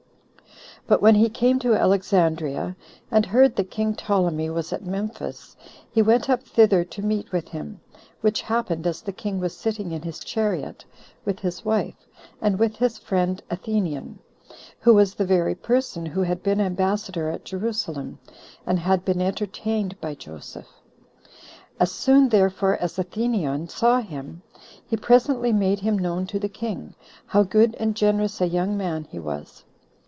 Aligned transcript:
But 0.87 1.01
when 1.01 1.15
he 1.15 1.29
came 1.29 1.57
to 1.59 1.73
Alexandria, 1.75 2.75
and 3.11 3.25
heard 3.25 3.55
that 3.55 3.71
king 3.71 3.95
Ptolemy 3.95 4.49
was 4.49 4.73
at 4.73 4.83
Memphis, 4.83 5.55
he 5.89 6.01
went 6.01 6.29
up 6.29 6.43
thither 6.43 6.83
to 6.83 7.01
meet 7.01 7.31
with 7.31 7.47
him; 7.49 7.79
which 8.19 8.41
happened 8.41 8.85
as 8.85 9.01
the 9.01 9.13
king 9.13 9.39
was 9.39 9.55
sitting 9.55 9.91
in 9.93 10.01
his 10.01 10.19
chariot, 10.19 10.83
with 11.23 11.39
his 11.39 11.63
wife, 11.63 11.95
and 12.41 12.59
with 12.59 12.75
his 12.75 12.97
friend 12.97 13.41
Athenion, 13.49 14.17
who 14.81 14.93
was 14.93 15.13
the 15.13 15.23
very 15.23 15.55
person 15.55 16.05
who 16.07 16.23
had 16.23 16.43
been 16.43 16.59
ambassador 16.59 17.29
at 17.29 17.45
Jerusalem, 17.45 18.19
and 18.65 18.77
had 18.79 19.05
been 19.05 19.21
entertained 19.21 19.95
by 20.01 20.13
Joseph. 20.13 20.67
As 21.79 21.91
soon 21.91 22.27
therefore 22.27 22.75
as 22.77 22.99
Athenion 22.99 23.69
saw 23.69 24.01
him, 24.01 24.41
he 24.87 24.97
presently 24.97 25.53
made 25.53 25.79
him 25.79 25.97
known 25.97 26.25
to 26.27 26.39
the 26.39 26.49
king, 26.49 26.95
how 27.27 27.43
good 27.43 27.75
and 27.75 27.95
generous 27.95 28.41
a 28.41 28.47
young 28.47 28.75
man 28.75 29.05
he 29.09 29.19
was. 29.19 29.63